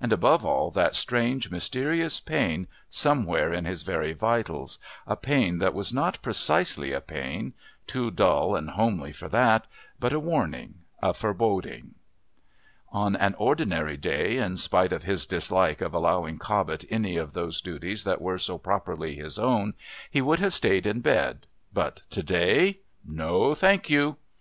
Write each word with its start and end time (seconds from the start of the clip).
and, 0.00 0.12
above 0.12 0.46
all, 0.46 0.70
that 0.70 0.94
strange, 0.94 1.50
mysterious 1.50 2.20
pain 2.20 2.68
somewhere 2.90 3.52
in 3.52 3.64
his 3.64 3.82
very 3.82 4.12
vitals, 4.12 4.78
a 5.04 5.16
pain 5.16 5.58
that 5.58 5.74
was 5.74 5.92
not 5.92 6.22
precisely 6.22 6.92
a 6.92 7.00
pain, 7.00 7.54
too 7.88 8.08
dull 8.12 8.54
and 8.54 8.70
homely 8.70 9.10
for 9.10 9.26
that, 9.28 9.66
but 9.98 10.12
a 10.12 10.20
warning, 10.20 10.76
a 11.02 11.12
foreboding. 11.12 11.96
On 12.92 13.16
an 13.16 13.34
ordinary 13.36 13.96
day, 13.96 14.36
in 14.36 14.56
spite 14.56 14.92
of 14.92 15.02
his 15.02 15.26
dislike 15.26 15.80
of 15.80 15.92
allowing 15.92 16.38
Cobbett 16.38 16.84
any 16.88 17.16
of 17.16 17.32
those 17.32 17.60
duties 17.60 18.04
that 18.04 18.22
were 18.22 18.38
so 18.38 18.58
properly 18.58 19.16
his 19.16 19.40
own, 19.40 19.74
he 20.08 20.20
would 20.22 20.38
have 20.38 20.54
stayed 20.54 20.86
in 20.86 21.00
bed, 21.00 21.46
but 21.72 22.02
to 22.10 22.22
day? 22.22 22.78
no, 23.04 23.56
thank 23.56 23.90
you! 23.90 24.18